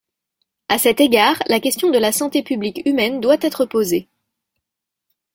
À 0.67 0.79
cet 0.79 0.99
égard, 0.99 1.35
la 1.45 1.59
question 1.59 1.91
de 1.91 1.99
la 1.99 2.11
santé 2.11 2.41
publique 2.41 2.81
humaine 2.87 3.21
doit 3.21 3.37
être 3.39 3.65
posée. 3.65 4.07